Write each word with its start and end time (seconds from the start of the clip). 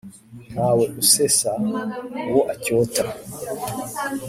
Ntawe 0.51 0.85
usesa 1.01 1.49
uwo 2.27 2.41
acyota. 2.53 3.03